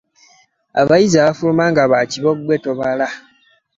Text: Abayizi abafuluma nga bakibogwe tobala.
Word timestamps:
Abayizi 0.81 1.15
abafuluma 1.19 1.65
nga 1.71 1.83
bakibogwe 1.91 2.55
tobala. 2.63 3.07